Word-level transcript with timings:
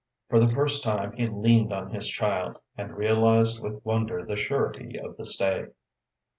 For 0.29 0.39
the 0.39 0.49
first 0.49 0.83
time 0.83 1.11
he 1.11 1.27
leaned 1.27 1.71
on 1.71 1.91
his 1.93 2.07
child, 2.07 2.57
and 2.75 2.97
realized 2.97 3.61
with 3.61 3.85
wonder 3.85 4.25
the 4.25 4.35
surety 4.35 4.99
of 4.99 5.15
the 5.15 5.25
stay. 5.27 5.67